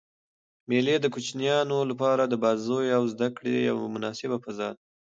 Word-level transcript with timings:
مېلې 0.69 0.95
د 0.99 1.05
کوچنيانو 1.13 1.77
له 1.89 1.95
پاره 2.01 2.25
د 2.27 2.33
بازيو 2.43 2.93
او 2.97 3.01
زدکړي 3.13 3.53
یوه 3.69 3.85
مناسبه 3.95 4.37
فضا 4.43 4.69
ده. 4.75 4.81